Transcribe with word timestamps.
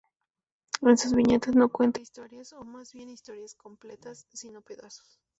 En 0.81 0.97
sus 0.97 1.13
viñetas 1.13 1.55
no 1.55 1.69
cuenta 1.69 2.01
historias 2.01 2.53
o 2.53 2.63
más 2.63 2.91
bien 2.91 3.11
historias 3.11 3.53
completas, 3.53 4.25
sino 4.33 4.63
pedazos. 4.63 5.19